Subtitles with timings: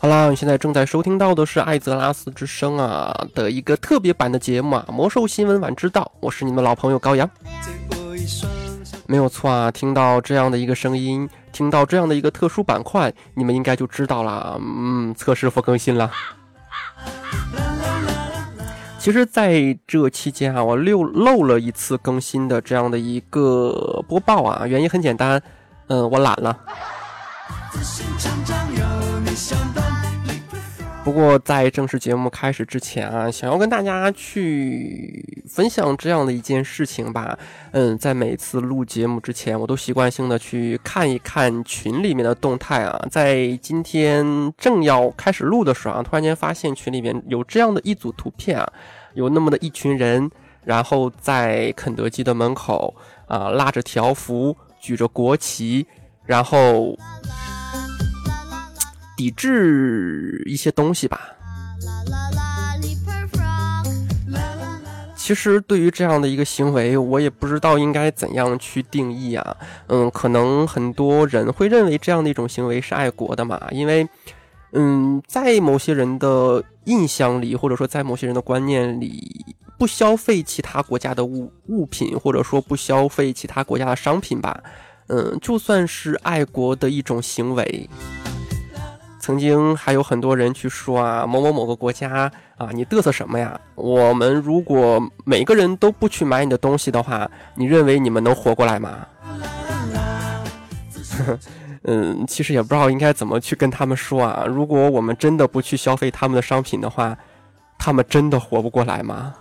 [0.00, 7.28] 好啦，你现在正在收听到的是艾泽拉斯之声啊的一个特别版的节目啊，魔兽新闻晚知道，我是你们老朋友高阳。
[9.06, 16.08] 没有错啊，听到这样的一个声音，听到这样的一个特殊板块，你们应该就知道了，嗯，测试服更新了。
[19.00, 25.42] 其实，在这期间啊，我漏漏了一次更新的这样的一个播报啊，原因很简单，
[25.88, 26.56] 嗯，我懒了。
[31.08, 37.38] 不过，在正式节目开始之前啊，想要跟大家去分享这样的一件事情吧。
[37.70, 43.06] 嗯，在每次录节目之前，我都习惯性的去看一看群里面的动态啊。
[43.10, 48.70] 在今天正要开始录的时候啊，突然间发现群里面有这样的一组图片啊，
[49.14, 50.30] 有那么的一群人，
[50.62, 52.94] 然后在肯德基的门口
[53.26, 55.86] 啊，拉着条幅，举着国旗，
[56.26, 56.94] 然后。
[59.18, 61.34] 抵制一些东西吧。
[65.16, 69.56] 其实对于这样的一个行为，我也不知道应该怎样去定义啊。
[69.88, 74.08] 嗯，可能很多人会认为这样的一种行为是爱国的嘛，因为，
[74.72, 79.44] 嗯，在某些人的印象里，或者说在某些人的观念里，
[79.78, 84.62] 不消费其他国家的物物品，或者说不消费其他国家的商品吧，
[85.08, 87.90] 嗯，就算是爱国的一种行为。
[89.28, 93.60] 曾经还有很多人去说啊，某某某个国家啊，你嘚瑟什么呀？
[93.74, 99.06] 我们如果每个人都不去买你的东西的话，你认为你们能活过来吗？
[101.84, 104.46] 嗯，其实也不知道应该怎么去跟他们说啊。
[104.48, 107.14] 如果我们真的不去消费他们的商品的话，
[107.78, 109.34] 他们真的活不过来吗？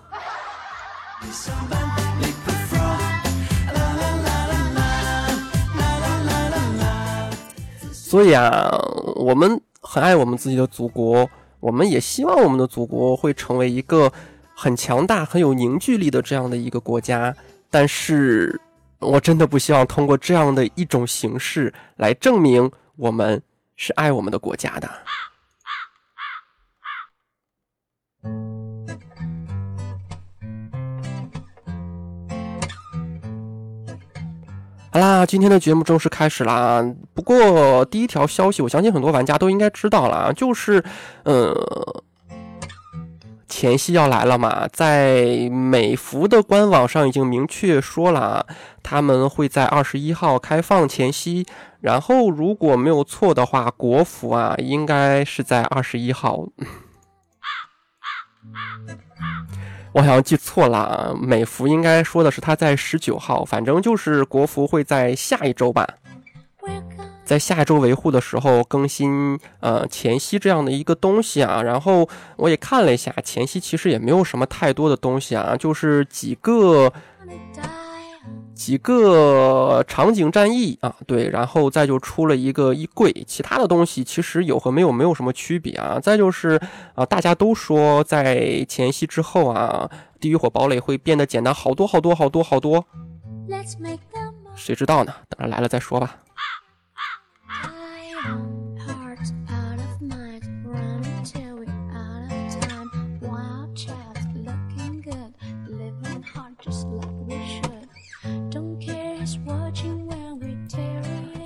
[7.94, 8.70] 所以啊，
[9.16, 9.58] 我们。
[9.82, 11.30] 很爱我们自己的祖国，
[11.60, 14.12] 我们也希望我们的祖国会成为一个
[14.56, 17.36] 很强大、很有凝聚力的这样的一个国家。
[17.70, 18.60] 但是，
[19.00, 23.42] 我真的不希望通过这样的一种形式来证明我们
[23.76, 24.90] 是爱我们的国家的。
[34.98, 36.84] 好啦，今天的节目正式开始啦。
[37.14, 40.84] 不过第一条消息，我相信很多玩家都应该知道了，就是，
[41.24, 42.04] 呃，
[43.48, 44.68] 前夕要来了嘛。
[44.74, 48.48] 在美服的官网上已经明确说了，
[48.82, 51.46] 他们会在二十一号开放前夕。
[51.80, 56.48] 然后如果没有错的话，国服啊，应该是在二十一号。
[59.98, 65.88] 我好像记错了，美服应该说的是他在十九号，反正就是国服会在下一周吧，
[67.26, 71.64] 在下一周维护的时候更新呃前夕这样的一个东西啊。
[71.64, 76.94] 然后我也看了一下，前夕其实也没有什么太多的东西啊，就是几个。
[78.58, 86.00] 几个场景战役啊，对，然后再就出了一个衣柜，其他的东西其实有和没有没有什么区别啊。
[86.02, 86.60] 再就是
[86.96, 92.84] 啊，大家都说在前夕之后啊，地狱火堡垒会变得简单好多好多好多好多，
[94.56, 95.14] 谁知道呢？
[95.30, 96.18] 等着来了再说吧。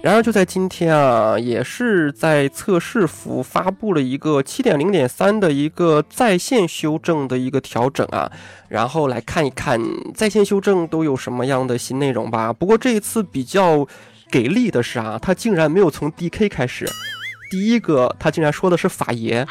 [0.03, 8.31] 然而就在今天啊，也是在测试服发布了一个七点零点三的一个在线修正的一个调整啊，
[8.67, 9.79] 然后来看一看
[10.15, 12.51] 在线修正都有什么样的新内容吧。
[12.51, 13.87] 不过这一次比较
[14.31, 16.89] 给力的是啊，他竟然没有从 DK 开始，
[17.51, 19.45] 第一个他竟然说的是法爷，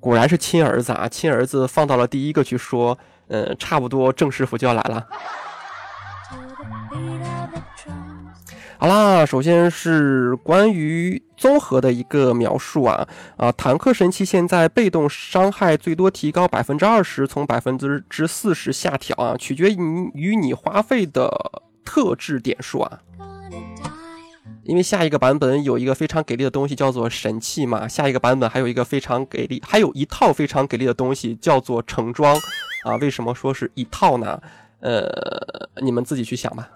[0.00, 5.06] 果然是亲儿子啊，亲儿子放到了第一个去说，嗯，差不多正师傅就要来了。
[8.80, 21.28] 好啦，首先是关于综合的一个描述啊啊，坦克神器现在被动伤害最多提高百分之二十，从百分之之四十下调啊，取决于与你花费的
[21.84, 23.00] 特质点数啊。
[24.62, 32.36] 因为下一个版本有一个非常给力的东西叫做神器嘛，下一个版本还有一个非常给力，还有一套非常给力的东西叫做成装
[32.84, 32.94] 啊。
[33.00, 34.40] 为什么说是一套呢？
[34.78, 35.08] 呃，
[35.82, 36.68] 你们自己去想吧。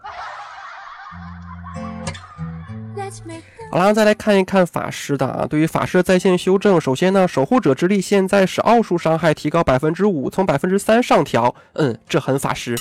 [3.70, 5.46] 好啦，再来看一看法师的啊。
[5.46, 11.54] 对于法师在线修正，首先呢，守护者之力现在使奥数伤害提高百分之五，从百分之三上调。
[11.74, 12.76] 嗯，这很法师。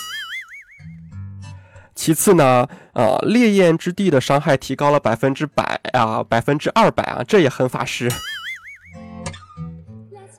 [1.96, 8.10] 其次呢，呃，烈焰之地的伤害提高了百分之百啊，百分之二百啊，这也很法师。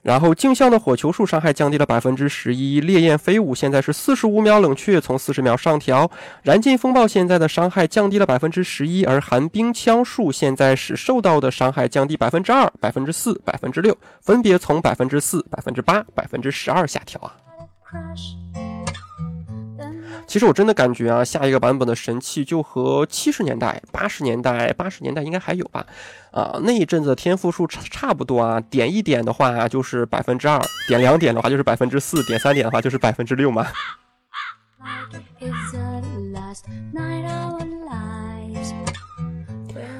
[0.02, 6.10] 然后镜像的火球术伤害降低了百分之十一，烈焰飞舞现在是四十五秒冷却，从四十秒上调。
[6.42, 17.36] 燃尽风暴现在的伤害降低了百分之十一，而寒冰枪术现在使受到的伤害降低百分之二、百分之四、百分之六，分别从百分之四、百分之八、百分之十二下调啊。
[20.26, 25.86] 其实我真的感觉啊，下一个版本的神器就和七十年代、八十年代、八十年代应该还有吧，
[26.32, 33.66] 啊，那一阵子天赋数差差不多啊，点一点的话就是百分之二，点两点的话就是百分之四，点三点的话就是百分之六嘛。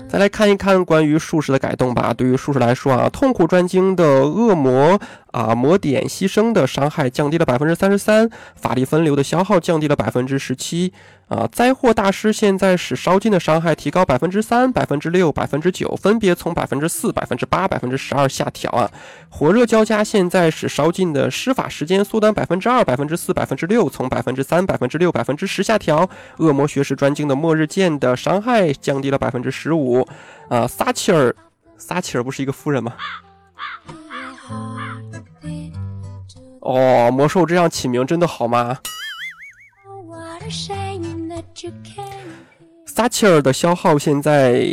[0.09, 2.13] 再来看一看关于术士的改动吧。
[2.13, 5.01] 对于术士来说啊，痛苦专精的恶魔
[5.31, 10.93] 啊，魔点牺牲的伤害降低了百分之三十三，法力分流的消耗降低了百分之十七。
[11.29, 11.49] 啊！
[11.51, 18.91] 灾祸大师现在使烧尽的伤害提高百分之三、百分之六、百分之九，分别从百分之四、百分之八、百分之十二下调啊！
[19.31, 26.09] 火热交加现在使烧尽的施法时间缩短百分之二、百分之四、百分之六，从百分之三、百分之六、百分之十下调。
[26.37, 30.07] 恶魔学士专精的末日剑的伤害降低了百分之十五。
[30.49, 30.67] 啊！
[30.67, 31.35] 撒切尔，
[31.79, 32.93] 撒切尔不是一个夫人吗？
[36.61, 38.79] 哦，魔兽这样起名真的好吗？
[42.87, 44.65] 撒切尔的消耗现在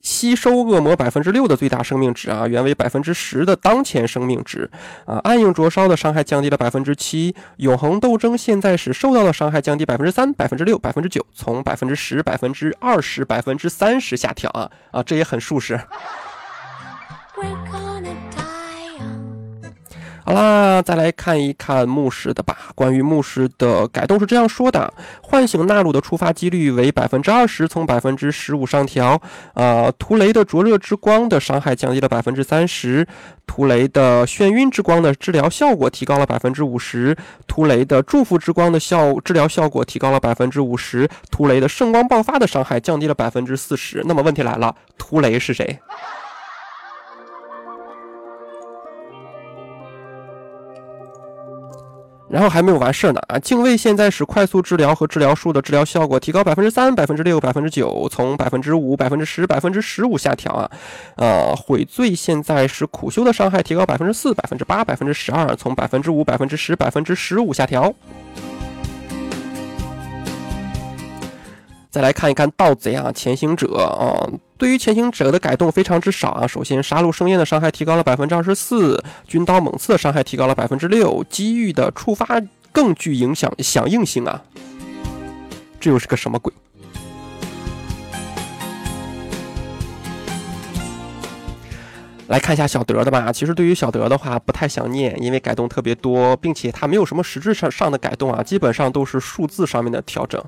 [0.00, 4.68] 吸收恶魔百分之六的最大生命值啊，原为百分之十的当前生命值
[5.06, 5.18] 啊。
[5.24, 15.80] 暗影灼烧的伤害降低了百分之七，永恒斗争现在使受到的伤害降低百分之三、百分之六、百分之九，从百分之十、百分之二十、百分之三十下调啊啊，这也很舒适。
[20.24, 22.56] 好啦，再来看一看牧师的吧。
[22.74, 29.20] 关于牧师的改动是这样说的：唤醒纳鲁的触发几率为百分之二十，从百分之十五上调。
[29.54, 33.06] 呃，图雷的灼热之光的伤害降低了百分之三十，
[33.46, 37.16] 图雷的眩晕之光的治疗效果提高了百分之五十，
[37.48, 44.02] 图雷的祝福之光的效治疗效果提高了百分之五十，图雷的圣光爆发的伤害降低了百分之四十。
[44.06, 45.80] 那么问题来了，图雷是谁？
[52.32, 53.38] 然后还没有完事儿呢啊！
[53.38, 60.70] 敬畏现在使快速治疗和治疗术的治疗效果提高百分之三、百分之六、百分之九，从百分之五、百分之十、百分之十五下调啊。
[61.16, 67.92] 呃，悔罪现在使苦修的伤害提高百分之四、百分之八、百分之十二，从百分之五、百分之十、百分之十五下调。
[71.90, 74.16] 再来看一看盗贼啊，潜行者啊。
[74.62, 76.46] 对于潜行者的改动非常之少啊！
[76.46, 84.40] 首先，杀戮盛宴的伤害提高了百分之二十四，军刀猛刺的伤害提高了百分之六，机遇的触发更具影响响应性啊！
[85.80, 86.52] 这又是个什么鬼？
[92.28, 93.32] 来看一下小德的吧。
[93.32, 100.40] 其实对于小德的话，不太想念，因为改动特别多，并且它没有什么实质上上的改动啊，基本上都是数字上面的调整。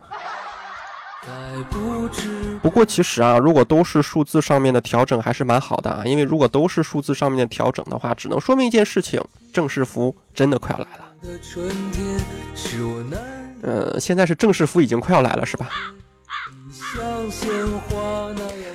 [2.62, 6.02] 不过其实啊，如果都是数字上面的调整，还是蛮好的啊。
[6.04, 9.22] 因为如果都是数字上面的调整的话，只能说明一件事情：
[9.52, 11.04] 正式服真的快要来了。
[13.62, 15.70] 呃，现在是正式服已经快要来了，是吧？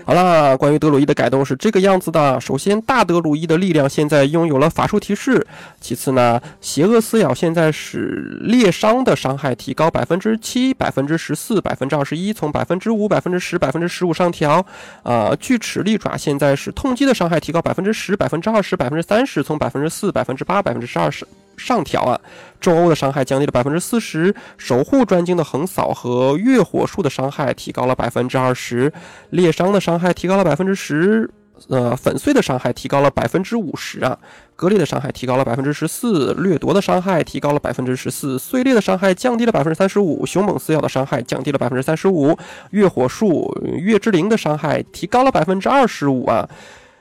[0.05, 2.41] 好啦，关于德鲁伊的改动是这个样子的。
[2.41, 5.45] 首先，大德鲁伊的力量现在拥有了法术提示。
[5.79, 14.65] 其次呢，邪恶撕咬现在使裂伤的伤害提高百分之七、百分之十四、百分之二十一，从百分之五、百分之十、百分之十五上调。
[15.03, 21.27] 啊，锯齿利爪现在是痛击的伤害提高百分之十、百分之二十、百分之三十，从百分之四、百分之八、百分之十二十。
[21.59, 22.19] 上调啊，
[22.59, 28.91] 重欧的伤害降低了百分之四十，守护专精的横扫和月火术的伤害提高了百分之二十，
[29.29, 31.29] 裂伤的伤害提高了百分之十，
[31.67, 34.17] 呃，粉碎的伤害提高了百分之五十啊，
[34.55, 42.37] 割裂的伤害提高了百分之十四，掠夺的伤害提高了百分之十四，碎裂的伤害降低了百分之三十五，凶猛撕咬的伤害降低了百分之三十五，
[42.71, 46.49] 月火术月之灵的伤害提高了百分之二十五啊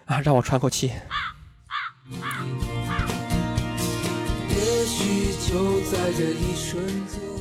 [0.07, 0.91] 啊，让我喘口气。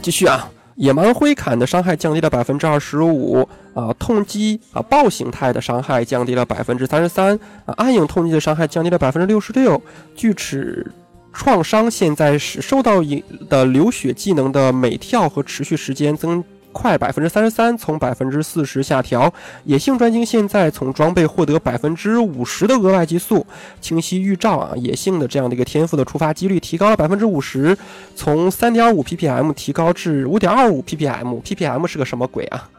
[0.01, 9.81] 继续啊，野蛮挥砍的伤害降低了百分之二十五啊，痛击啊暴形态的伤害降低了百分之三十三啊，暗影痛击的伤害降低了百分之六十六，
[10.15, 10.89] 锯齿
[11.33, 16.43] 创伤现在是受到影的流血技能的每跳和持续时间增。
[16.77, 19.33] 快百分之三十三，从百分之四十下调。
[19.63, 23.43] 野性专精现在从装备获得百分之五十的额外激素，
[23.81, 24.73] 清晰预兆啊！
[24.75, 27.75] 野性的这样的一个天赋的触发几率提高了百分之五十，
[28.15, 32.69] 从三点五 ppm 提高至五点二五 ppm，ppm 是个什么鬼啊？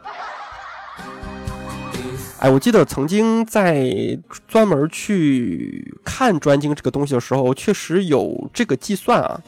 [2.39, 9.41] 哎，我记得曾经在专门去看专精这个东西的时候，确实有这个计算啊，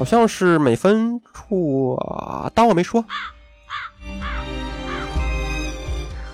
[0.00, 1.94] 好像是每分处，
[2.54, 3.04] 当我没说。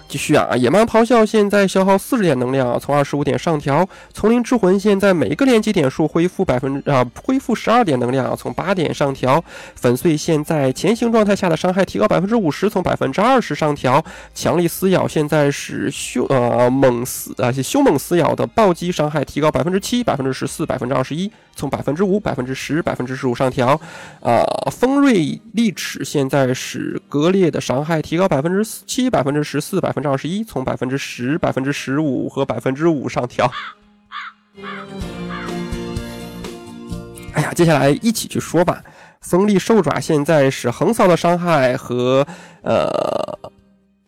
[0.08, 0.56] 继续啊！
[0.56, 3.86] 野蛮咆哮现在消耗四十点能量，从二十五点上调。
[4.14, 9.42] 丛林之魂现在每一个连击点数恢复百分之啊，恢复十二点能量，从八点上调。
[9.74, 14.04] 粉碎现在前行状态下的伤害提高百分之五十，从百分之二十上调。
[14.32, 23.80] 强力撕咬现在是凶呃猛撕啊，凶猛撕咬的暴击伤害提高百分之七、百分之十四、百分之二十一，从百分之五、百分之十、百分之十五上调。
[24.20, 30.08] 啊，锋锐利齿现在是割裂的伤害提高百分之七、百分之十四、百分之。
[30.08, 33.50] 二十一，从百分之十、百分之十五和百分之五上调。
[37.34, 38.82] 哎呀，接下来一起去说吧。
[39.20, 42.24] 锋利兽爪现在是横扫的伤害和
[42.62, 42.88] 呃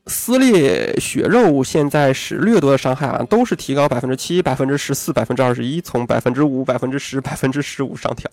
[0.06, 8.30] 撕裂血肉现在是掠夺的伤害啊，都是提高百分之七、百分之十四、百分之二十一，从百分之五、百分之十、百分之十五上调。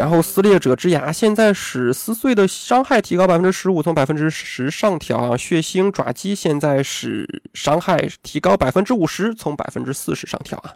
[0.00, 5.36] 然后撕裂者之牙现在使撕碎的伤害提高百分之十五，从百分之十上调啊。
[5.36, 10.72] 血腥爪击现在使伤害提高百分之五十，从百分之四十上调啊。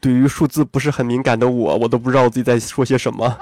[0.00, 3.38] 对于数字不是很敏感的我，我都不知道我自己在说些什么。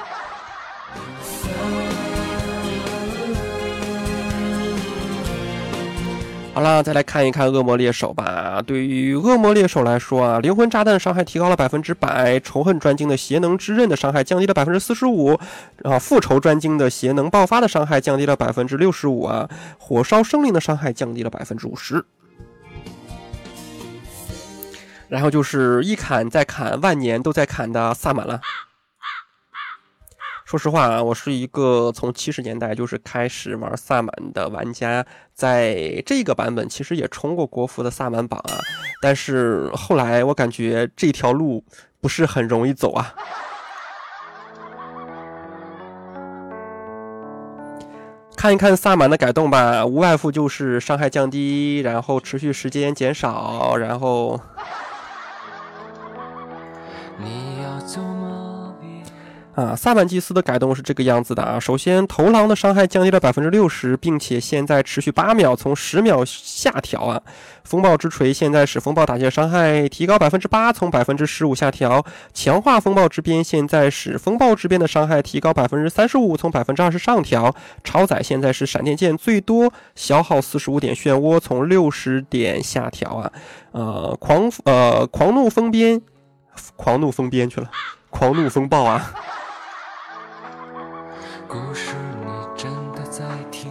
[6.58, 8.60] 好了，再来看一看恶魔猎手吧。
[8.66, 15.38] 对于恶魔猎手来说啊，灵魂炸弹伤害提高了百分之百，仇恨专精的邪能之刃的伤害降低了百分之四十五，
[15.84, 19.48] 啊，复仇专精的邪能爆发的伤害降低了百分之六十五啊，
[19.78, 22.04] 火烧生灵的伤害降低了百分之五十。
[25.06, 28.40] 然后就是一砍再砍，万年都在砍的萨满了。
[30.48, 38.56] 说实话啊，我是一个从七十年代就是开始玩萨满的玩家，在这个版本其实也冲过国服的萨满榜啊，
[39.02, 41.62] 但是后来我感觉这条路
[42.00, 43.14] 不是很容易走啊。
[48.34, 54.40] 看一看萨满的改动吧，无外乎就是伤害降低，然后持续时间减少，然后。
[57.20, 57.57] 你
[59.58, 61.58] 啊，萨满祭司的改动是这个样子的啊。
[61.58, 67.20] 首先，头狼的伤害降低了百分之六十，并且现在持续八秒，从十秒下调啊。
[67.64, 72.06] 风暴之锤现在使风暴打击的伤害提高百分之八，从百分之十五下调。
[72.32, 77.52] 强化风暴之鞭现在使风暴之鞭的伤害提高百分之三十五，从百分之二十上调。
[77.82, 83.32] 超载现在是闪电剑最多消耗四十五点漩涡，从六十点下调啊。
[83.72, 86.00] 呃，狂呃狂怒风鞭，
[86.76, 87.68] 狂怒风鞭去了，
[88.08, 89.12] 狂怒风暴啊。
[91.48, 93.70] 故事你真的在听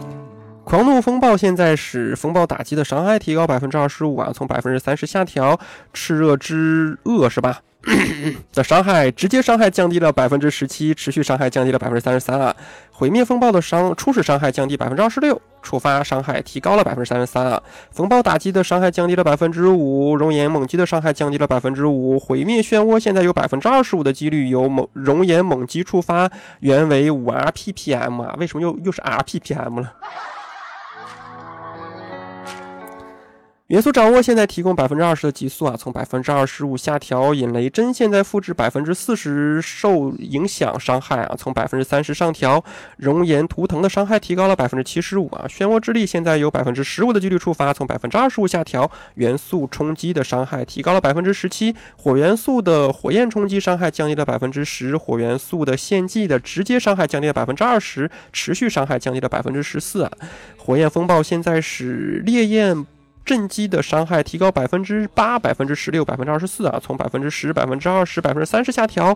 [0.64, 5.58] 狂怒风暴现在使风暴打击的伤害提高百分之二十五啊，从百分之三十下调。
[5.94, 7.60] 炽热之恶是吧？
[8.52, 12.54] 的伤害直接伤害降低了百分之十七，持续伤害降低了百分之三十三啊！
[12.90, 17.62] 毁灭风暴的伤初始伤害降低百分之二十六，触发伤害提高了百分之三十三啊！
[17.92, 26.28] 风暴打击的伤害降低了百分之五，熔岩猛击的伤害降低了百分之五，毁灭漩涡现在有百分之二十五的几率由猛熔岩猛击触发，
[26.60, 28.34] 原为五 rppm 啊！
[28.38, 29.92] 为什么又又是 rppm 了？
[33.68, 37.34] 元素掌握现在提供百分之二十的极速啊，从百分之二十五下调。
[37.34, 42.64] 引雷针现在复制百分之四十受影响伤害啊，从百分之三十上调。
[42.96, 45.44] 熔岩图腾的伤害提高了百分之七十五啊。
[45.46, 48.90] 漩涡之力现在有百分之十五的几率触发，从百分之二十五下调。
[49.16, 51.76] 元素冲击的伤害提高了百分之十七。
[51.98, 54.96] 火元素的火焰冲击伤害降低了百分之十。
[54.96, 60.10] 火元素的献祭的直接伤害降低了百分之二十，持续伤害降低了百分之十四啊。
[60.56, 62.86] 火焰风暴现在是烈焰。
[63.28, 69.14] 震击的伤害提高百分之八、百分之十六、百分之二十四啊，从百分之十、百分之二十、百分之三十下调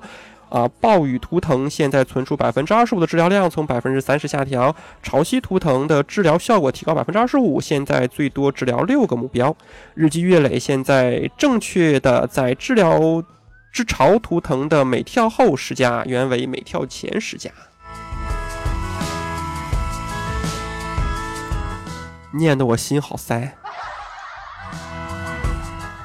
[0.51, 0.69] 啊。
[0.83, 4.77] 暴雨图腾现在存储百分之二十五的治疗量，从百分之三十下调。
[5.03, 9.57] 潮汐图腾的治疗效果提高百分之二十五，现在最多治疗六个目标。
[9.95, 13.01] 日积月累，现在正确的在治疗
[13.73, 17.51] 之潮图腾的每跳后十加，原为每跳前十加。
[22.35, 23.57] 念得我心好塞。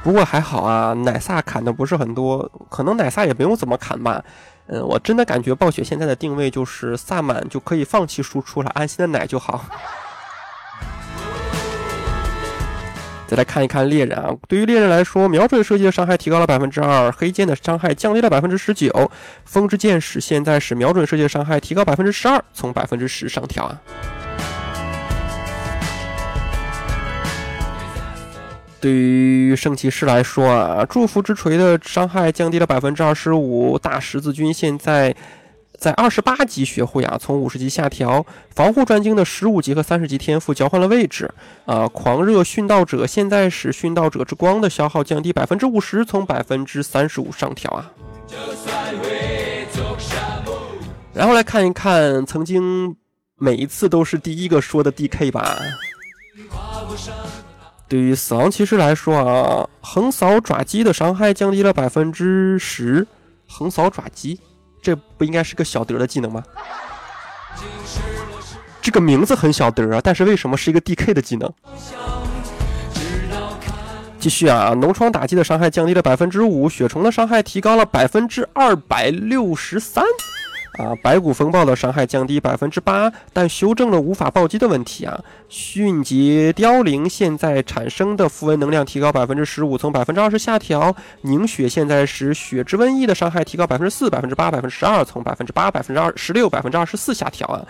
[0.07, 4.23] 不过还好啊，奶萨砍的不是很多，可能奶萨也没有怎么砍吧。
[4.67, 9.65] 嗯，我真的感觉暴雪现在的定位就是萨满就可以放弃输出了，安心的奶就好。
[13.27, 19.11] 再来看一看猎人啊，对于猎人来说，瞄准射击的伤害提高了百分之二，黑剑的伤害降低了百分之十九，
[19.43, 23.81] 风之剑使现在使瞄准射击的伤害提高百分之十二，从百分之十上调啊。
[28.79, 35.15] 对于圣骑士来说啊，祝福之锤的伤害降低了百分之二十五，大十字军现在。
[35.79, 41.31] 在二十八级学会啊，从五十级下调防护专精的十五级和三十级天赋交换了位置
[41.67, 41.87] 啊。
[41.89, 47.91] 狂热殉道者现在使殉道者之光的消耗降低百分之五十，从百分之三十五上调啊。
[51.13, 52.95] 然后来看一看曾经
[53.37, 55.59] 每一次都是第一个说的 DK 吧。
[56.49, 57.13] 跨过山
[57.87, 63.07] 对于死亡骑士来说啊，横扫爪击的伤害降低了百分之十，
[63.47, 64.39] 横扫爪击。
[64.81, 66.43] 这不应该是个小德的技能吗？
[68.81, 71.51] 这个名字很小德啊，但是为什么是一个 DK 的技能？
[74.19, 80.03] 继续啊，脓疮打击的伤害降低了百分之五，血虫的伤害提高了百分之二百六十三。
[80.77, 85.19] 啊，白骨风暴的伤害降低百分之八，但修正了无法暴击的问题啊。
[85.49, 90.95] 迅捷凋零现在产生的符文能量提高百分之十五，从百分之二十下调。
[91.21, 97.65] 凝血现在使血之瘟疫的伤害提高百分之四、百分之八、百分之十二，从百分之八、百分之二十六、百分之二十四下调啊。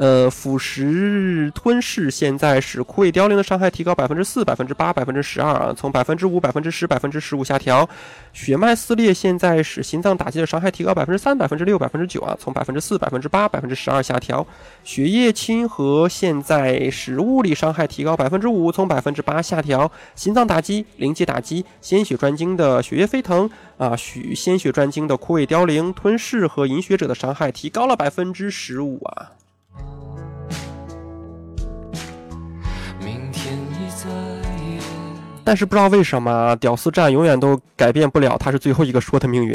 [0.00, 7.88] 呃，腐蚀吞噬现在使枯萎凋零的伤害提高百分之四、百分之八、百分之十二啊，从百分之五、百分之十、百分之十五下调。
[8.32, 12.50] 血脉撕裂现在使心脏打击的伤害提高百分之三、百分之六、百分之九啊，从。
[12.60, 14.46] 百分之四、百分之八、百分之十二下调，
[14.84, 19.90] 血液亲和现在使物理伤害提高百分之五，从百分之八下调。
[20.14, 29.39] 心脏打击、灵界打击、鲜血专精的血液飞腾啊，许鲜血专精的枯萎凋零、吞噬和饮血者的伤害提高了百分之十五啊。
[35.50, 39.52] 但是不知道为什么，屌丝战永远都改变不了他是最后一个说的命运。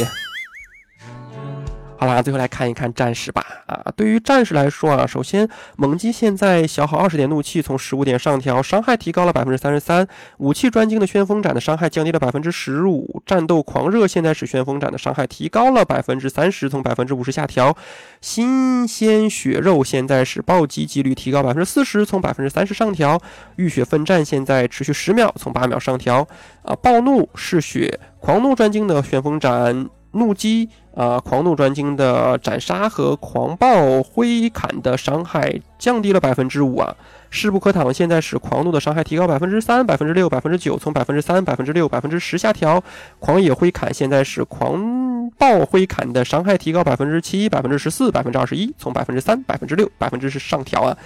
[1.98, 3.44] 好啦，最后来看一看战士吧。
[3.68, 10.06] 啊，对于战士来说啊，首先猛击现在消耗二十点怒气，从十五点上调，伤害提高了百分之三十三。
[10.38, 13.24] 武器专精的旋风斩的伤害降低了百分之十五。
[13.26, 17.76] 战斗狂热现在使旋风斩的伤害提高了百分之三十，从百分之五十下调。
[18.20, 23.20] 新鲜血肉现在使暴击几率提高百分之四十，从百分之三十上调。
[23.56, 26.28] 浴血奋战现在持续十秒，从八秒上调。
[26.64, 29.90] 啊，暴怒嗜血狂怒专精的旋风斩。
[30.12, 31.20] 怒击啊！
[31.20, 36.96] 狂怒专精的斩杀和狂暴挥砍的伤害降低了百分之五啊！
[37.30, 42.82] 势不可挡，现在使狂怒的伤害提高百分之三、百分之六、百分之九，从百分之三、百分之六、百分之十下调。
[43.20, 50.98] 狂野挥砍现在使狂暴挥砍的伤害提高百分之七、百分之十四、百分之二十一，从百分之三、百分之六、百分之十上调啊！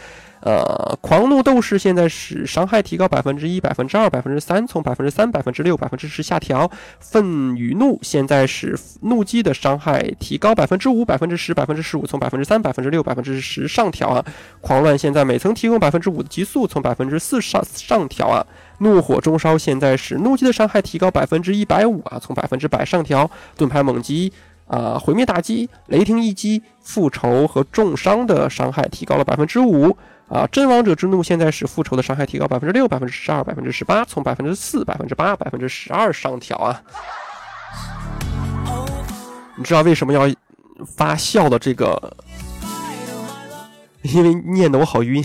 [0.42, 6.70] 呃，狂怒斗士现在使伤害提高百分之一、百分之二、百分之三，从百分之三、百分之六、百分之十下调。
[7.00, 14.24] 愤与怒现在使怒击的伤害提高百分之五、百分之十、百分之十五，从百分之三、百分之六、百分之十上调啊。
[14.62, 18.46] 狂乱现在每层提供百分之五的极速，从百分之四上上调啊。
[18.80, 23.30] 怒火中烧现在使怒击的伤害提高百分之一百五啊，从百分之百上调。
[23.58, 24.32] 盾牌猛击。
[24.70, 25.00] 啊！
[25.00, 29.98] 毁灭打击、雷霆一击、复仇和重伤的伤害提高了百分之五。
[30.30, 30.48] 啊！
[30.52, 36.82] 真王者之怒现在使复仇的伤害提高百分之六、百分之十二、百分之十八，从百分之四、百分之八、百分之十二上调啊！
[39.56, 40.30] 你知道为什么要
[40.96, 42.16] 发笑的这个？
[44.04, 45.24] 因为念的我好晕。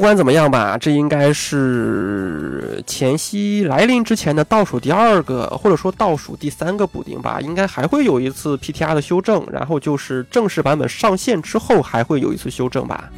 [0.00, 7.38] 不管怎么样吧，这应该是前夕来临之前的倒数第二个，或者说倒数第三个补丁吧。
[7.42, 13.10] 应该还会有一次 PTR 的修正，然后就是正式版本上线之后还会有一次修正吧。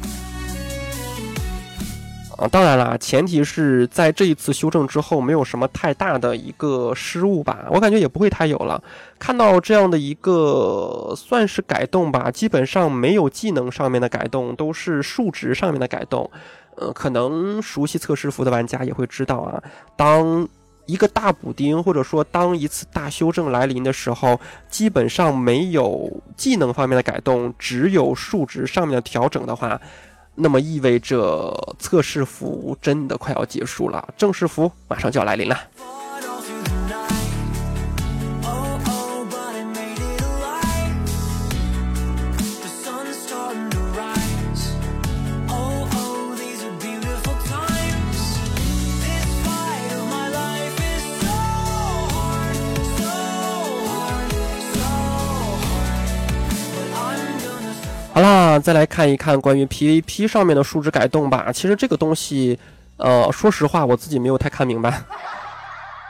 [2.37, 7.59] 啊，当然了，前提是在这一次修正之后没有什么太大的一个失误吧。
[7.69, 8.83] 我感觉也不会太有了。
[9.17, 16.29] 看到这样的一个算是改动吧，基本上没有技能上面的改动，都是数值上面的改动。
[16.77, 19.61] 呃，可能熟悉测试服的玩家也会知道啊，
[19.95, 20.47] 当
[20.85, 29.79] 一个大补丁或者说当一次大修正来临的时候，基本上没有技能方面的改动，只有数值上面的调整的话，
[30.35, 35.57] 那么意味着测试服真的快要结束了，正式服马上就要来临了。
[58.13, 61.51] 好啦，再来看一看关于 PVP 上面的数值改动吧。
[61.51, 62.59] 其实这个东西，
[62.97, 65.01] 呃，说实话，我自己没有太看明白，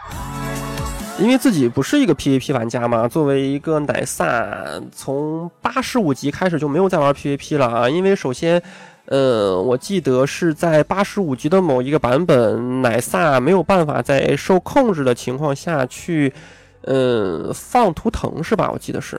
[1.18, 3.08] 因为自己不是一个 PVP 玩家嘛。
[3.08, 4.54] 作为一个奶萨，
[4.92, 7.89] 从八十五级开始就没有再玩 PVP 了啊。
[7.89, 8.62] 因为首先，
[9.06, 16.34] 呃，我记得是在八十五级的某一个版本，奶萨没有办法在受控制的情况下去，
[16.82, 18.70] 呃，放图腾是吧？
[18.74, 19.18] 我记得是。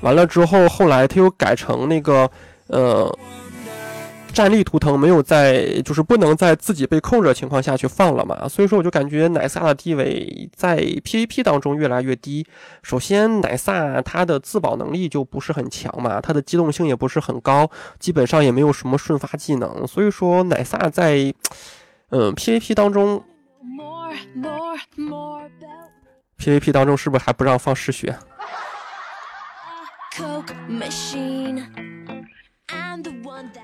[0.00, 2.30] 完了之后，后来他又改成那个，
[2.68, 3.18] 呃，
[4.32, 8.48] 战力图腾没有在，就是不能在自己被控制的情况下去放了嘛。
[8.48, 12.46] 所以说，我就感觉奶萨的地位在 PVP 当中越来越低。
[12.82, 19.86] 首先，奶萨它的自保能力就不是很强嘛，它的机动性也不是很高，基本上也没有什么瞬发技能。
[19.86, 21.34] 所以说，奶萨在，
[22.10, 23.22] 嗯，PVP 当中
[26.38, 28.16] ，PVP 当中是不是还不让放嗜血？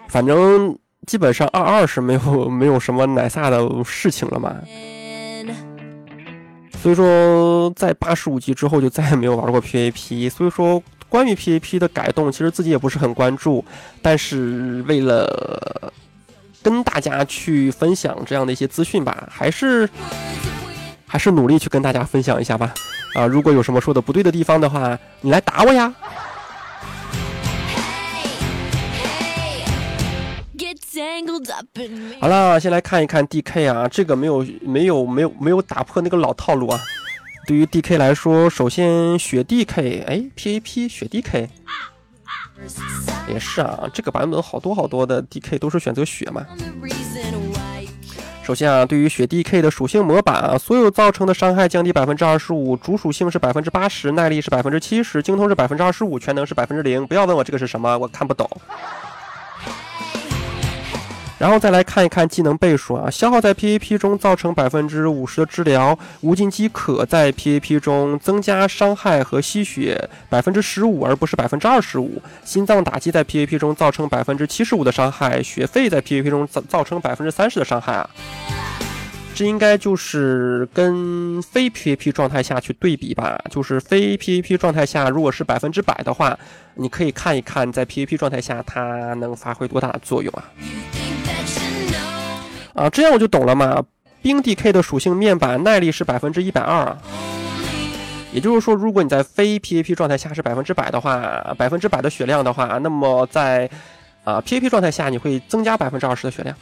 [0.08, 4.56] 反正基本上二二是没有 没有什么奶萨的事情了嘛，
[6.80, 10.30] 所以说在八十五级之后就再也没有玩过 PVP。
[10.30, 13.64] 所以说关于 PVP 的改动，其实自己也不是很关注，
[14.00, 15.92] 但是为了
[16.62, 19.88] 跟大家去分享这样的一些资讯吧，还是
[21.06, 22.72] 还是努力去跟大家分享一下吧。
[23.14, 25.94] 啊，如果有什么说的不对的地方的话，你来打我呀！
[32.20, 36.80] 好了，先来看一看 DK 啊，这个没有没有没有没有打破那个老套路啊。
[37.46, 41.48] 对于 DK 来说，首先雪 DK，哎，PAP 雪 DK
[43.28, 46.44] 也是啊，这个版本好多好多的 DK 都是选择雪嘛。
[48.42, 57.06] 首先啊，对于雪 DK 的属性模板啊，所有造成的伤害降低百分之二十五，主属性是百分之八十，耐力是百分之七十，精通是百分之二十五，全能是百分之零。
[57.06, 58.48] 不要问我这个是什么，我看不懂。
[61.38, 72.22] 然后再来看一看技能倍数啊，消耗在 PVP 中造成百分之五十的治疗，无尽机可在 PVP 中增加伤害和吸血百分之十五，而不是百分之二十五。
[72.42, 78.08] 心脏打击在 PVP 中造成百分之七十五的伤害，血费在 PVP 中造造成百分之三十的伤害啊。
[79.34, 86.38] 这应该就是跟非 PVP 状态下去对比吧，就是非 PVP 状态下，如果是百分之百的话，
[86.76, 90.42] 你可以看一看在 PVP 状态下它能发挥多大的作用啊。
[92.76, 93.82] 啊，这样我就懂了嘛。
[94.22, 96.98] 冰 DK 的属性面板耐力是百分之一百二啊，
[98.32, 103.70] 也就是说，如果你在非 PAP 状态下是百分之百的话，百分之百的血量的话，那么在
[104.24, 106.56] 啊 PAP 状态下你会增加百分之二十的血量。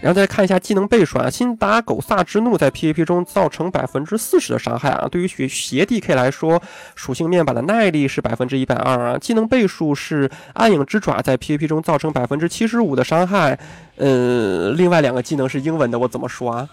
[0.00, 5.08] 然后再看一下技能倍数啊，辛达狗萨之怒在 PVP 中造成百分之四十的伤害啊。
[5.10, 6.62] 对于血邪 DK 来说，
[6.94, 9.18] 属性面板的耐力是百分之一百二啊。
[9.18, 13.58] 技能倍数是暗影之爪在 PVP 中造成百分之七十五的伤害。
[13.96, 16.68] 呃，另外两个技能是英文的，我怎么说啊？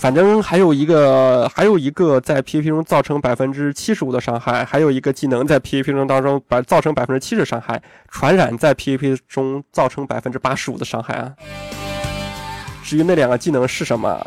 [0.00, 11.34] 反正还有一个，还有一个在 PVP 中造成百分之七十五的伤害，还有一个技能在 PVP 中当中把造成百分之七十伤害，传染在 PVP 中造成百分之八十五的伤害啊。
[12.82, 14.26] 至于那两个技能是什么？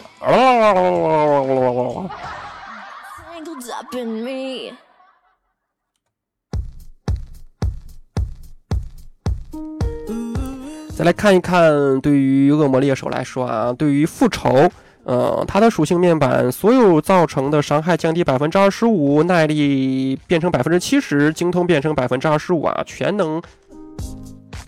[10.95, 14.71] 再来看一看，对于恶魔猎手来说啊，对于复仇。
[15.04, 23.42] 呃，它的属性面板所有造成的伤害降低百分之二十五，耐力变成百分之七十，精通变成百分之二十五啊，全能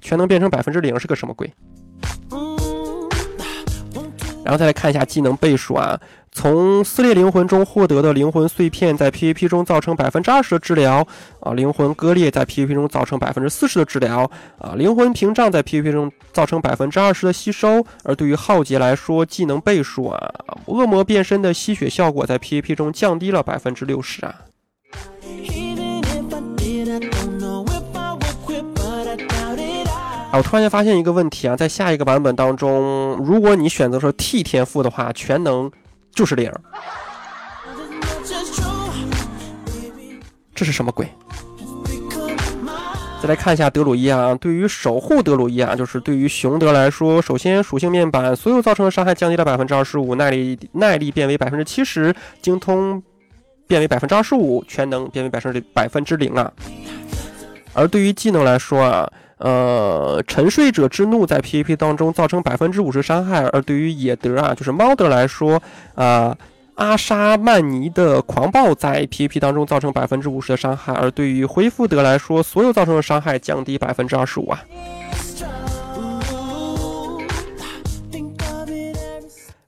[0.01, 1.51] 全能变成百分之零是个什么鬼？
[4.43, 5.99] 然后再来看一下技能倍数啊。
[6.37, 11.07] 从撕裂灵魂中获得的灵魂碎片在 PVP 中造成百分之二十的治疗
[11.39, 17.85] 啊，灵魂割裂在 PVP 中造成百分之四十的治疗啊，灵魂屏障在 PVP 中造成百分之二十的吸收。
[18.03, 20.33] 而对于浩劫来说，技能倍数啊，
[20.65, 24.35] 恶魔变身的吸血效果在 PVP 中降低了百分之六十啊。
[30.33, 35.71] 我突然间发现一个问题啊，在下一个版本当中，如果你选择说 T 天赋的话，全能。
[36.15, 36.49] 就是零，
[40.55, 41.07] 这是什么鬼？
[43.21, 53.03] 再来看一下德鲁伊啊，对于守护德鲁伊啊，就是对于熊德来说，首先属性面板所有造成的伤害降低了百分之二十五，耐力耐力变为百分之七十，精通
[53.67, 56.49] 变为百分之二十五，全能变为百分之百分之零啊。
[57.73, 59.11] 而对于技能来说啊。
[59.37, 65.61] 呃，沉睡者之怒在 PVP 当中造成百分之五十伤害，而对于野德啊，就是猫德来说，
[65.95, 66.35] 啊
[66.75, 74.61] 阿沙曼尼的狂暴在 PVP 当中造成百分之五十的伤害，而对于恢复德来说，所有造成的伤害降低百分之二十五啊。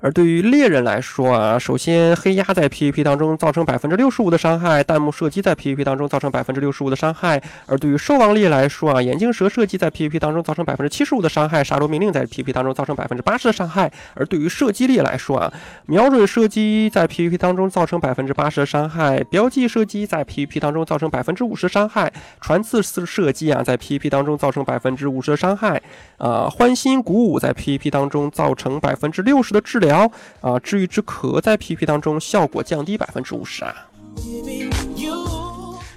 [0.08, 7.43] 而对于猎人来说啊，首先黑鸭在 PVP 当中造成百分之六十五的伤害，弹幕射击在 PVP 当中造成百分之六十五的伤害。
[7.65, 13.91] 而对于兽王猎来说啊，眼镜蛇射击在 PVP 当中造成百分之七十五的伤害，杀戮命令在 PVP 当中造成百分之八十的伤害。
[14.13, 15.52] 而对于射击猎来说啊，
[15.88, 25.82] 瞄准射击在 PVP 当中造成百分之八十的伤害，标记射击在 PVP 当中造成百分之五十伤害，传刺式射击啊在 PVP 当中造成百分之五十的伤害。
[26.17, 29.97] 啊，欢欣鼓舞在 PVP 当中造成百分之六十的治疗。
[29.98, 33.74] 好啊，治愈之壳在 PVP 当中效果降低百分之五十啊！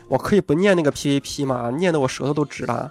[0.08, 1.70] 我可以不念那个 PVP 吗？
[1.70, 2.90] 念的我舌头都直了。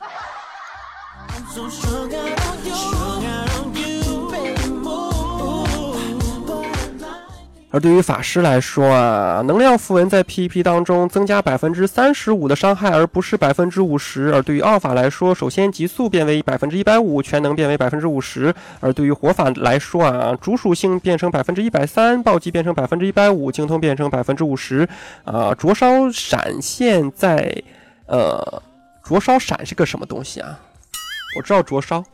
[7.72, 14.34] 而对于法师来说啊，能量符文在 PVP 当中增加百分之三十五的伤害，而不是百分之五十。
[14.34, 18.52] 而对于奥法来说，首先极速变为百分之一百五，全能变为百分之五十。
[18.80, 24.90] 而对于火法来说啊，主属性变成百分之一百三，暴击变成百分之一百五，精通变成百分之五十。
[25.24, 27.56] 啊，灼烧闪现在，
[28.08, 28.64] 呃，
[29.04, 30.58] 灼烧闪是个什么东西啊？
[31.38, 32.06] 我知道灼烧，啊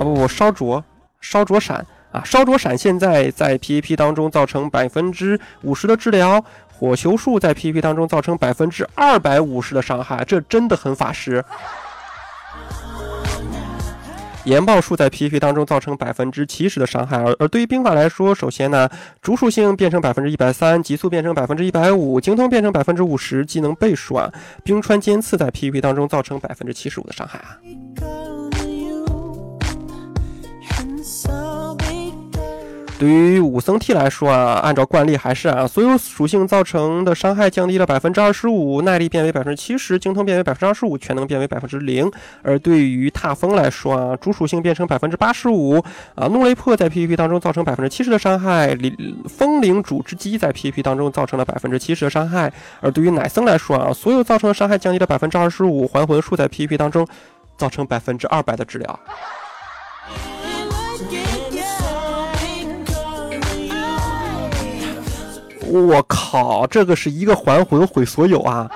[0.00, 0.82] 不不，烧灼，
[1.20, 1.86] 烧灼闪。
[2.14, 11.44] 啊，烧灼闪现在在 PVP 当中造成百分之五十的治疗，火球术在 PVP 当中造成百分之二百五十的伤害，这真的很法师。
[14.44, 18.88] 岩爆术在 PVP 当中造成百分之七十的伤害，而而对于兵法来说，首先呢，
[19.20, 24.30] 主属性变成百分之一百三，极速变成百分之一百五，精通变成百分之五十，技能倍数啊，
[24.62, 27.58] 冰川尖刺在 PVP 当中造成百分之七十五的伤害啊。
[32.96, 42.10] 对于武僧 T 来说啊，按照惯例还是啊，所有属性造成的伤害降低了百分之二十五，耐力变为百分之七十，精通变为百分之二十五，全能变为百分之零。
[42.42, 48.74] 而对于踏风来说啊，主属性变成百分之八十五啊，怒雷破在 PVP 当中造成百分之七十的伤害，
[49.28, 52.50] 风铃主之击在 PVP 当中造成了百分之七十的伤害。
[52.80, 57.06] 而对于奶僧来说啊，所有造成的伤害降低了百分之二十五，还魂术在 PVP 当中
[57.58, 59.00] 造成百分之二百的治疗。
[65.80, 68.70] 我靠，这个是一个还魂毁所有啊！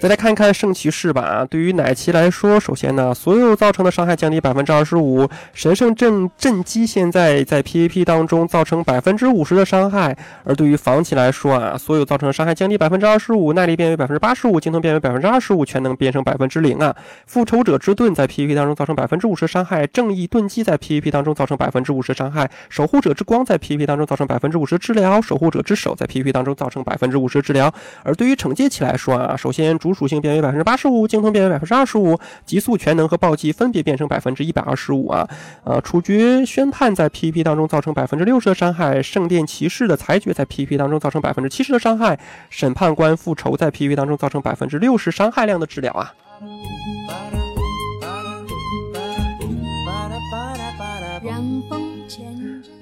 [0.00, 1.44] 再来看一看圣骑士吧。
[1.50, 5.28] 对于奶骑来说，首先呢，所有造成的伤害降低百分之二十五。
[5.52, 10.16] 神圣震震击现在在 PVP 当中造成百分之五十的伤害。
[10.44, 16.94] 而对于防骑来说啊，所有造成的伤害降低百分之二十五，耐力变为百分之八十五，精通变为百分之二十五，全能变成百分之零啊。
[17.26, 19.84] 复仇者之盾在 PVP 当中造成百分之五十伤害。
[19.84, 22.48] 正义盾击在 PVP 当中造成百分之五十伤害。
[22.68, 25.20] 守护者之光在 PVP 当中造成百分之五十治疗。
[25.20, 27.74] 守护者之手在 PVP 当中造成百分之五十治疗。
[28.04, 35.26] 而对于惩戒骑来说啊，首先主主属性变为百分之八十五，精通变为百分之二十五，极速全能和暴击分别变成百分之一百二十五啊！
[35.64, 42.20] 呃，处决宣判在 PVP 当中造成百分之六十的伤害，圣殿骑士的裁决在 PVP 当中造成百分之七十的伤害，
[42.50, 46.12] 审判官复仇在 PVP 当中造成百分之六十伤害量的治疗啊！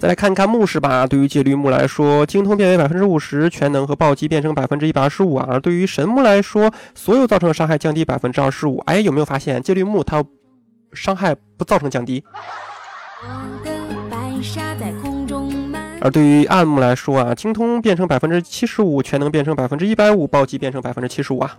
[0.06, 1.06] 来看看牧师吧。
[1.06, 5.46] 对于戒律木来说，精通变为百分之五十，全能和暴击变成百分之一百二十五啊。
[5.50, 8.78] 而对于神木来说，所有造成的伤害降低百分之二十五。
[8.86, 10.24] 哎，有没有发现戒律木它
[10.92, 12.24] 伤害不造成降低？
[16.00, 21.56] 而对于暗木来说啊，精通变成百分之七十五，全能变成百分之一百五，暴击变成百分之七十五啊。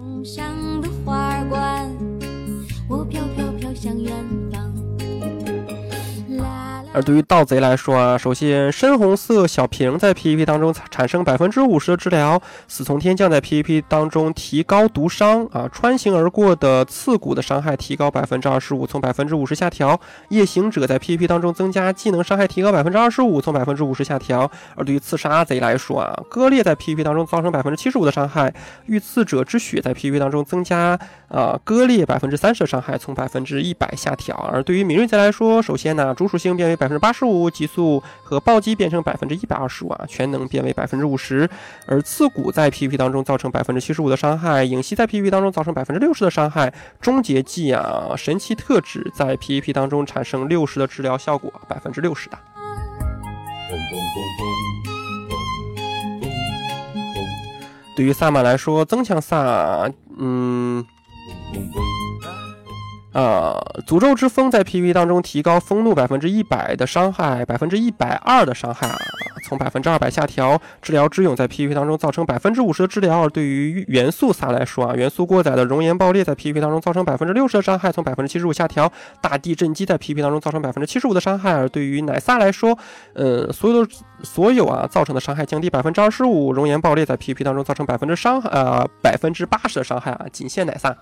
[6.98, 20.00] 而对于盗贼来说啊，首先深红色小瓶在 PVP 当中产生百分之五十的治疗，死从天降在 PVP 当中提高毒伤啊，穿行而过的刺骨的伤害提高百分之二十五，从百分之五十下调。
[20.30, 24.50] 夜行者在 PVP 当中增加技能伤害提高百分之二十五，从百分之五十下调。
[24.74, 28.52] 而对于刺杀贼来说啊，割裂在 PVP 当中造成百分之七十五的伤害，
[28.88, 34.36] 遇刺者之血在 PVP 当中增加啊割裂百分之三十的伤害，从百分之一百下调。
[34.52, 36.87] 而对于敏锐贼来说，首先呢主属性变为百。
[36.88, 41.50] 百分之八十五，极速和暴击变成百分之一百二十五啊，全能变为百分之五十。
[41.86, 46.74] 而刺骨在 PVP 当中造成百分之七十五的伤害，影息在 PVP 当中造成百分之六十的伤害。
[47.02, 52.38] 终结技啊，神奇特质在 PVP 当中产生六十的治疗效果，百分之六十的。
[57.98, 60.86] 对于萨满来说，增强萨，嗯。
[63.18, 68.96] 呃，诅咒之风在 PVP 当中提高风怒百分之一百的伤害，百分之一百二的伤害啊，
[69.44, 70.62] 从百分之二百下调。
[70.84, 73.28] 治疗之勇在 PVP 当中造成百分之五十的治疗。
[73.28, 78.92] 对于元素萨来说啊，元素过载的熔岩爆裂在 PVP 当中造成百分之六十的伤害，从百分之七十五下调。
[79.20, 81.52] 大地震击在 PVP 当中造成百分之七十五的伤害。
[81.54, 82.78] 而对于奶萨来说，
[83.16, 86.54] 呃，所有的所有啊造成的伤害降低百分之二十五。
[86.54, 90.96] 熔岩爆裂在 PVP 当中造成百分之伤呃百分之八十的伤害啊，仅限奶萨。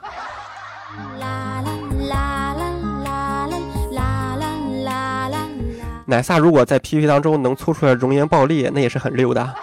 [6.06, 9.54] 奶萨如果在 PVP 当中能搓出来熔岩爆裂，那也是很溜的。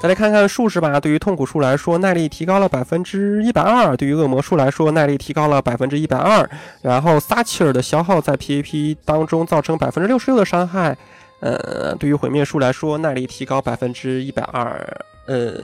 [0.00, 6.46] 再来看看术士吧，对于痛苦术来说，耐力提高了百分之一百二；对于恶魔术来说，耐力提高了百分之一百二。
[6.82, 10.94] 然后撒切尔的消耗在 PVP 当中造成百分之六十六的伤害。
[11.40, 14.78] 呃，对于毁灭术来说，耐力提高百分之一百二。
[15.26, 15.54] 呃，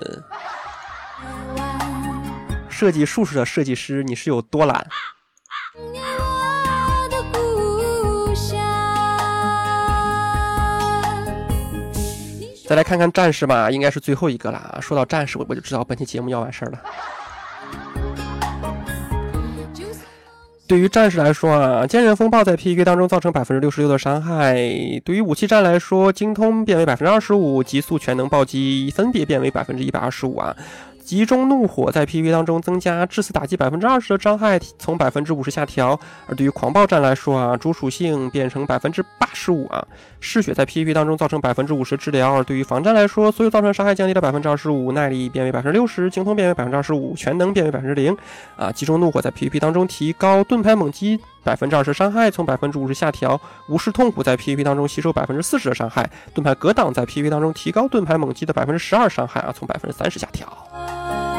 [2.70, 4.86] 设计术士的设计师，你是有多懒？
[12.70, 14.78] 再来看看战士吧，应该是最后一个了。
[14.80, 16.78] 说到战士，我我就知道本期节目要完事儿了。
[20.68, 24.54] 对于战士来说啊，坚韧风暴在 PVP 当中造成百分之六十六的伤害。
[25.04, 30.54] 对于武器战来说，精通变为百分之二十五，极速全能暴击分别变为百分之一百二十五啊。
[31.04, 35.98] 集中怒火在 PVP 当中增加致死打击百分之二十的伤害，从百分之五十下调。
[36.28, 39.84] 而对于狂暴战来说啊，主属性变成百分之八十五啊。
[40.20, 42.42] 嗜血在 PVP 当中造成百分之五十治疗。
[42.42, 48.16] 对于防战来说，所有造成伤害降低了百分之二十五，耐力变为百分之六十，精通变为百分之二十五，全能变为百分之零。
[48.56, 53.40] 啊，集中怒火在 PVP 当中提高盾牌猛击百分之二十伤害，从百分之五十下调。
[53.68, 61.29] 无视痛苦在 PVP 当中吸收百分之四十的伤害，盾牌格挡在 PVP 当中提高盾牌猛击的百分之十二伤害啊，从百分之三十下调。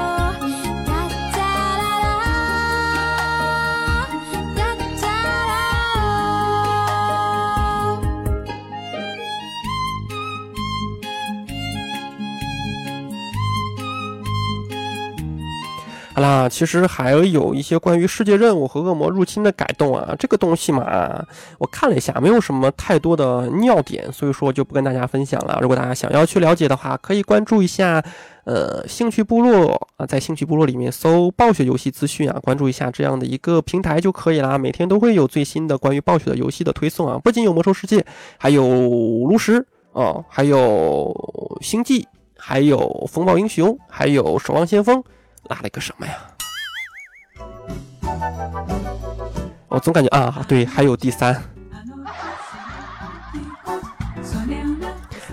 [16.22, 21.26] 啦，其实还有一些关于世界任务和恶魔入侵的改动啊，这个东西嘛，
[21.58, 25.60] 我看了一下，没有什么太多的尿点，所以说就不跟大家分享了。
[25.62, 28.02] 如果大家想要去了解的话，可以关注一下，
[28.46, 34.58] 呃，兴趣部落啊，在兴趣部落里面搜暴雪游戏资讯啊，关注一下这样的一个平台就可以啦。
[34.58, 38.06] 每天都会有最新的关于暴雪的游戏的推送啊，不仅有魔兽世界，
[38.38, 42.08] 还有炉石啊，还有星际，
[42.38, 45.04] 还有风暴英雄，还有守望先锋。
[45.52, 46.14] 拉了一个什么呀？
[49.68, 51.44] 我总感觉啊，对，还有第三。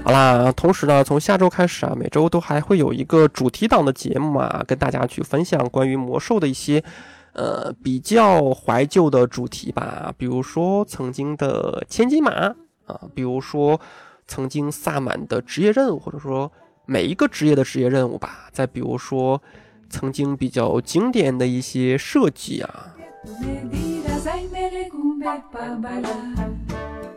[0.02, 6.82] 好啦，同时呢，从下周开始啊，每周都还会有一个主题档的节目啊，跟大家去分享关于魔兽的一些
[7.32, 12.32] 呃比较怀旧的主题吧，比如说曾经的千金马
[12.86, 13.80] 啊，比如说
[14.26, 16.50] 曾经萨满的职业任务，或者说
[16.86, 19.40] 每一个职业的职业任务吧，再比如说。
[19.90, 22.94] 曾经比较经典的一些设计啊，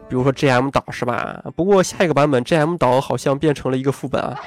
[0.10, 1.43] 比如说 GM 岛是吧？
[1.55, 4.39] 不过下一个版本 GM 岛好像变成了一个副本啊。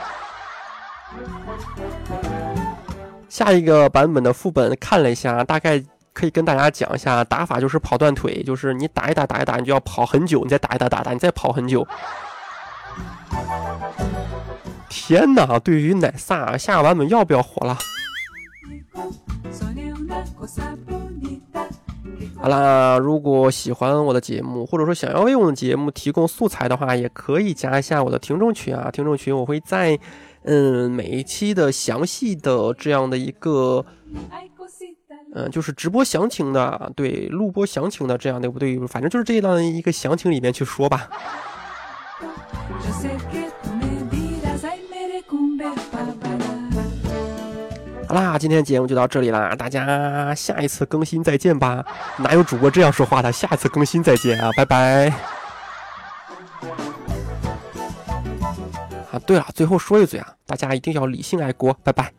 [3.28, 5.82] 下一个版本的副本看了一下，大概
[6.12, 11.86] 可以跟大家讲一下打法，就是跑断腿，就是你打一打打一打，你就要跑很久，你再打一打打打，你再跑很久。
[14.88, 15.58] 天哪！
[15.58, 17.76] 对于奶萨下个版本要不要火了？
[22.40, 28.90] 好啦，如果喜欢我的节目，或者说想要为我的节目提供素材的话，也可以加一下我的听众群啊。
[28.90, 29.98] 听众群我会在
[30.42, 33.84] 嗯每一期的详细的这样的一个
[35.34, 41.08] 嗯就是直播详情的，对录播详情的这样的不对，反正就是这样的一个详情里面去说吧。
[48.14, 51.84] 好啦，今天节目就到这里啦，大家下一次更新再见吧。
[52.18, 53.32] 哪有主播这样说话的？
[53.32, 55.12] 下一次更新再见啊，拜拜。
[59.10, 62.12] 啊，对了，最后说一嘴啊，大家一定要理性爱国，拜拜。